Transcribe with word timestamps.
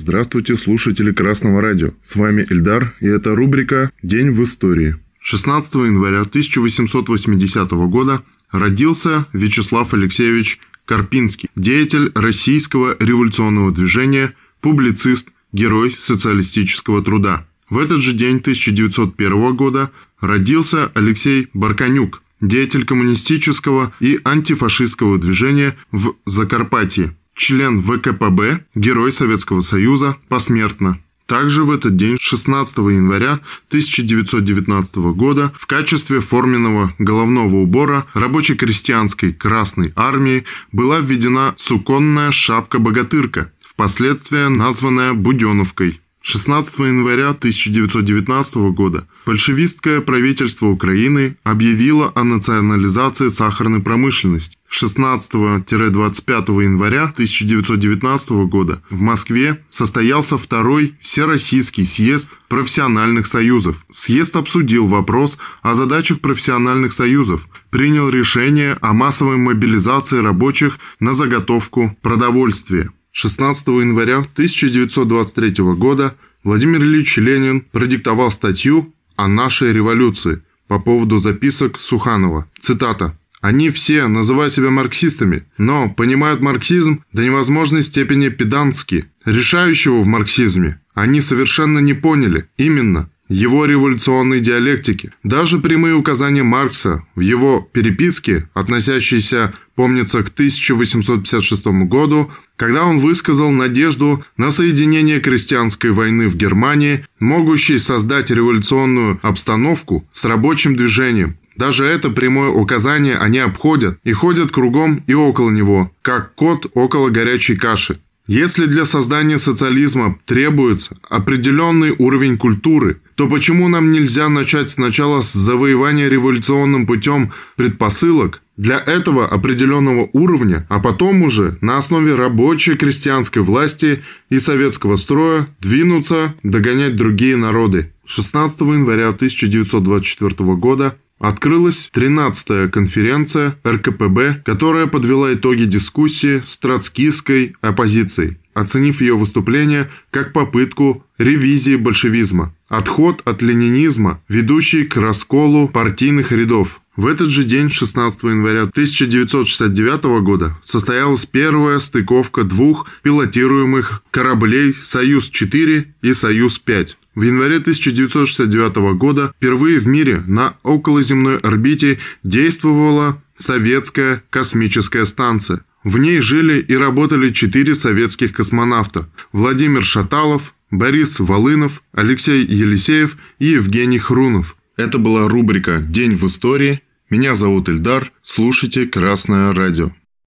Здравствуйте, 0.00 0.56
слушатели 0.56 1.10
Красного 1.10 1.60
радио. 1.60 1.90
С 2.04 2.14
вами 2.14 2.46
Эльдар, 2.48 2.94
и 3.00 3.08
это 3.08 3.34
рубрика 3.34 3.90
«День 4.00 4.30
в 4.30 4.44
истории». 4.44 4.94
16 5.20 5.74
января 5.74 6.20
1880 6.20 7.70
года 7.90 8.22
родился 8.52 9.26
Вячеслав 9.32 9.92
Алексеевич 9.92 10.60
Карпинский, 10.84 11.50
деятель 11.56 12.12
российского 12.14 12.96
революционного 13.00 13.72
движения, 13.72 14.34
публицист, 14.60 15.30
герой 15.52 15.96
социалистического 15.98 17.02
труда. 17.02 17.48
В 17.68 17.78
этот 17.78 18.00
же 18.00 18.12
день 18.12 18.36
1901 18.36 19.56
года 19.56 19.90
родился 20.20 20.92
Алексей 20.94 21.48
Барканюк, 21.54 22.22
деятель 22.40 22.84
коммунистического 22.84 23.92
и 23.98 24.20
антифашистского 24.24 25.18
движения 25.18 25.76
в 25.90 26.14
Закарпатье, 26.24 27.16
член 27.38 27.80
ВКПБ, 27.80 28.64
герой 28.74 29.12
Советского 29.12 29.62
Союза, 29.62 30.16
посмертно. 30.28 30.98
Также 31.26 31.64
в 31.64 31.70
этот 31.70 31.94
день, 31.96 32.16
16 32.18 32.78
января 32.78 33.40
1919 33.68 34.96
года, 35.14 35.52
в 35.56 35.66
качестве 35.66 36.20
форменного 36.20 36.94
головного 36.98 37.56
убора 37.56 38.06
рабоче-крестьянской 38.14 39.32
Красной 39.32 39.92
Армии 39.94 40.44
была 40.72 41.00
введена 41.00 41.54
суконная 41.58 42.32
шапка-богатырка, 42.32 43.52
впоследствии 43.62 44.48
названная 44.48 45.12
Буденовкой. 45.12 46.00
16 46.30 46.80
января 46.80 47.30
1919 47.30 48.56
года 48.74 49.08
большевистское 49.24 50.02
правительство 50.02 50.66
Украины 50.66 51.38
объявило 51.42 52.12
о 52.14 52.22
национализации 52.22 53.28
сахарной 53.28 53.80
промышленности. 53.80 54.58
16-25 54.70 56.62
января 56.62 57.04
1919 57.04 58.30
года 58.50 58.82
в 58.90 59.00
Москве 59.00 59.64
состоялся 59.70 60.36
второй 60.36 60.96
Всероссийский 61.00 61.86
съезд 61.86 62.28
профессиональных 62.48 63.26
союзов. 63.26 63.86
Съезд 63.90 64.36
обсудил 64.36 64.86
вопрос 64.86 65.38
о 65.62 65.72
задачах 65.74 66.20
профессиональных 66.20 66.92
союзов, 66.92 67.48
принял 67.70 68.10
решение 68.10 68.76
о 68.82 68.92
массовой 68.92 69.38
мобилизации 69.38 70.18
рабочих 70.18 70.78
на 71.00 71.14
заготовку 71.14 71.96
продовольствия. 72.02 72.90
16 73.20 73.66
января 73.66 74.18
1923 74.18 75.64
года 75.74 76.14
Владимир 76.44 76.80
Ильич 76.82 77.16
Ленин 77.16 77.60
продиктовал 77.60 78.30
статью 78.30 78.94
о 79.16 79.26
нашей 79.26 79.72
революции 79.72 80.42
по 80.68 80.78
поводу 80.78 81.18
записок 81.18 81.80
Суханова. 81.80 82.48
Цитата. 82.60 83.18
Они 83.40 83.70
все 83.70 84.06
называют 84.06 84.54
себя 84.54 84.70
марксистами, 84.70 85.44
но 85.58 85.88
понимают 85.88 86.40
марксизм 86.40 87.04
до 87.12 87.24
невозможной 87.24 87.82
степени 87.82 88.28
педантски. 88.28 89.06
Решающего 89.24 90.00
в 90.00 90.06
марксизме 90.06 90.80
они 90.94 91.20
совершенно 91.20 91.78
не 91.78 91.94
поняли. 91.94 92.48
Именно 92.56 93.10
его 93.28 93.66
революционной 93.66 94.40
диалектики. 94.40 95.12
Даже 95.22 95.58
прямые 95.58 95.94
указания 95.94 96.42
Маркса 96.42 97.04
в 97.14 97.20
его 97.20 97.68
переписке, 97.72 98.48
относящиеся, 98.54 99.54
помнится, 99.74 100.22
к 100.22 100.28
1856 100.28 101.66
году, 101.86 102.30
когда 102.56 102.84
он 102.84 103.00
высказал 103.00 103.50
надежду 103.50 104.24
на 104.36 104.50
соединение 104.50 105.20
крестьянской 105.20 105.90
войны 105.90 106.28
в 106.28 106.36
Германии, 106.36 107.06
могущей 107.20 107.78
создать 107.78 108.30
революционную 108.30 109.20
обстановку 109.22 110.08
с 110.12 110.24
рабочим 110.24 110.74
движением. 110.76 111.36
Даже 111.56 111.84
это 111.84 112.10
прямое 112.10 112.50
указание 112.50 113.16
они 113.16 113.38
обходят 113.38 113.98
и 114.04 114.12
ходят 114.12 114.52
кругом 114.52 115.02
и 115.08 115.14
около 115.14 115.50
него, 115.50 115.92
как 116.02 116.34
кот 116.36 116.70
около 116.74 117.10
горячей 117.10 117.56
каши. 117.56 117.98
Если 118.28 118.66
для 118.66 118.84
создания 118.84 119.38
социализма 119.38 120.18
требуется 120.26 120.96
определенный 121.08 121.94
уровень 121.98 122.36
культуры, 122.36 123.00
то 123.18 123.26
почему 123.26 123.66
нам 123.66 123.90
нельзя 123.90 124.28
начать 124.28 124.70
сначала 124.70 125.22
с 125.22 125.32
завоевания 125.32 126.08
революционным 126.08 126.86
путем 126.86 127.32
предпосылок 127.56 128.42
для 128.56 128.78
этого 128.78 129.26
определенного 129.26 130.08
уровня, 130.12 130.68
а 130.68 130.78
потом 130.78 131.22
уже 131.22 131.58
на 131.60 131.78
основе 131.78 132.14
рабочей 132.14 132.76
крестьянской 132.76 133.42
власти 133.42 134.04
и 134.30 134.38
советского 134.38 134.94
строя 134.94 135.48
двинуться 135.60 136.36
догонять 136.44 136.94
другие 136.94 137.36
народы? 137.36 137.92
16 138.06 138.60
января 138.60 139.08
1924 139.08 140.54
года 140.54 140.94
Открылась 141.18 141.90
13-я 141.92 142.68
конференция 142.68 143.56
РКПБ, 143.66 144.42
которая 144.44 144.86
подвела 144.86 145.34
итоги 145.34 145.64
дискуссии 145.64 146.44
с 146.46 146.58
троцкистской 146.58 147.56
оппозицией, 147.60 148.38
оценив 148.60 149.00
ее 149.00 149.16
выступление 149.16 149.90
как 150.10 150.32
попытку 150.32 151.04
ревизии 151.18 151.76
большевизма, 151.76 152.54
отход 152.68 153.22
от 153.24 153.42
ленинизма, 153.42 154.20
ведущий 154.28 154.84
к 154.84 154.96
расколу 154.96 155.68
партийных 155.68 156.32
рядов. 156.32 156.80
В 156.96 157.06
этот 157.06 157.28
же 157.28 157.44
день, 157.44 157.70
16 157.70 158.24
января 158.24 158.62
1969 158.62 160.22
года, 160.22 160.58
состоялась 160.64 161.26
первая 161.26 161.78
стыковка 161.78 162.42
двух 162.42 162.86
пилотируемых 163.02 164.02
кораблей 164.10 164.74
«Союз-4» 164.74 165.86
и 166.02 166.12
«Союз-5». 166.12 166.96
В 167.14 167.22
январе 167.22 167.56
1969 167.56 168.96
года 168.96 169.32
впервые 169.36 169.78
в 169.78 169.86
мире 169.86 170.22
на 170.26 170.54
околоземной 170.62 171.36
орбите 171.38 171.98
действовала 172.22 173.20
советская 173.36 174.22
космическая 174.30 175.04
станция. 175.04 175.60
В 175.88 175.96
ней 175.96 176.20
жили 176.20 176.60
и 176.60 176.76
работали 176.76 177.30
четыре 177.30 177.74
советских 177.74 178.34
космонавта– 178.34 179.08
Владимир 179.32 179.82
Шаталов, 179.82 180.54
Борис 180.70 181.18
Волынов, 181.18 181.82
Алексей 181.92 182.44
Елисеев 182.44 183.16
и 183.38 183.46
Евгений 183.46 183.98
Хрунов. 183.98 184.58
Это 184.76 184.98
была 184.98 185.28
рубрика 185.28 185.78
«День 185.80 186.14
в 186.14 186.26
истории». 186.26 186.82
Меня 187.08 187.34
зовут 187.34 187.70
Эльдар. 187.70 188.12
Слушайте 188.22 188.84
«Красное 188.84 189.54
радио». 189.54 189.92